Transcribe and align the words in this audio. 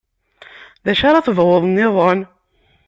D 0.83 0.85
acu 0.91 1.05
ara 1.07 1.25
tebɣuḍ-nniḍen? 1.25 2.19